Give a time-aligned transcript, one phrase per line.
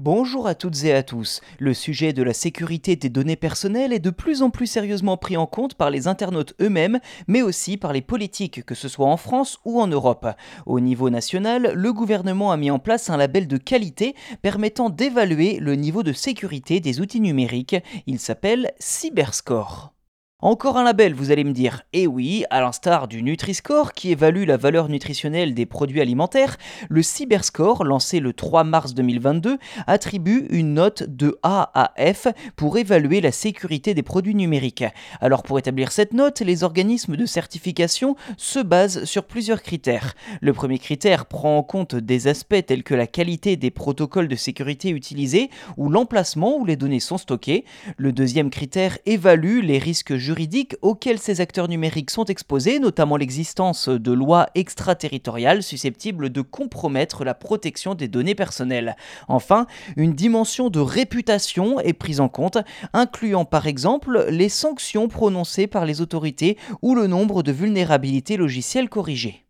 [0.00, 1.40] Bonjour à toutes et à tous.
[1.58, 5.36] Le sujet de la sécurité des données personnelles est de plus en plus sérieusement pris
[5.36, 9.16] en compte par les internautes eux-mêmes, mais aussi par les politiques, que ce soit en
[9.16, 10.28] France ou en Europe.
[10.66, 15.58] Au niveau national, le gouvernement a mis en place un label de qualité permettant d'évaluer
[15.58, 17.74] le niveau de sécurité des outils numériques.
[18.06, 19.97] Il s'appelle Cyberscore.
[20.40, 21.82] Encore un label, vous allez me dire.
[21.92, 27.02] Eh oui, à l'instar du Nutri-Score qui évalue la valeur nutritionnelle des produits alimentaires, le
[27.02, 33.20] Cyberscore, lancé le 3 mars 2022, attribue une note de A à F pour évaluer
[33.20, 34.84] la sécurité des produits numériques.
[35.20, 40.14] Alors pour établir cette note, les organismes de certification se basent sur plusieurs critères.
[40.40, 44.36] Le premier critère prend en compte des aspects tels que la qualité des protocoles de
[44.36, 47.64] sécurité utilisés ou l'emplacement où les données sont stockées.
[47.96, 53.88] Le deuxième critère évalue les risques juridiques auxquels ces acteurs numériques sont exposés, notamment l'existence
[53.88, 58.94] de lois extraterritoriales susceptibles de compromettre la protection des données personnelles.
[59.28, 62.58] Enfin, une dimension de réputation est prise en compte,
[62.92, 68.90] incluant par exemple les sanctions prononcées par les autorités ou le nombre de vulnérabilités logicielles
[68.90, 69.47] corrigées.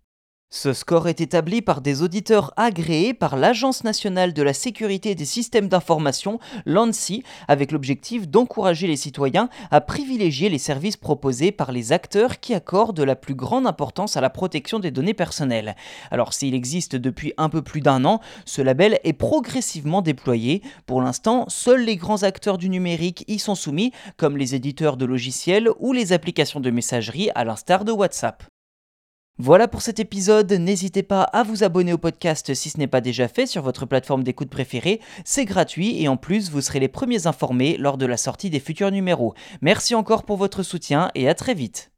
[0.51, 5.27] Ce score est établi par des auditeurs agréés par l'Agence nationale de la sécurité des
[5.27, 11.93] systèmes d'information, l'ANSI, avec l'objectif d'encourager les citoyens à privilégier les services proposés par les
[11.93, 15.77] acteurs qui accordent la plus grande importance à la protection des données personnelles.
[16.11, 20.63] Alors s'il existe depuis un peu plus d'un an, ce label est progressivement déployé.
[20.87, 25.05] Pour l'instant, seuls les grands acteurs du numérique y sont soumis, comme les éditeurs de
[25.05, 28.45] logiciels ou les applications de messagerie à l'instar de WhatsApp.
[29.41, 33.01] Voilà pour cet épisode, n'hésitez pas à vous abonner au podcast si ce n'est pas
[33.01, 36.89] déjà fait sur votre plateforme d'écoute préférée, c'est gratuit et en plus vous serez les
[36.89, 39.35] premiers informés lors de la sortie des futurs numéros.
[39.63, 41.93] Merci encore pour votre soutien et à très vite.